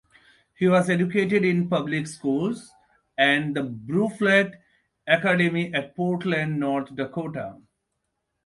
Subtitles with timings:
[0.55, 2.71] He was educated in public schools
[3.19, 4.59] and the Bruflat
[5.05, 7.57] Academy at Portland, North Dakota.